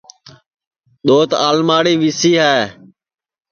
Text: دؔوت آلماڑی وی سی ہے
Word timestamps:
دؔوت 1.05 1.31
آلماڑی 1.47 1.93
وی 2.01 2.11
سی 2.19 2.31
ہے 2.43 2.57